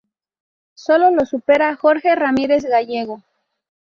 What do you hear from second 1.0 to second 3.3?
lo supera Jorge Ramírez Gallego.